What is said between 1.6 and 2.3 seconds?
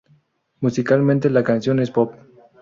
es pop.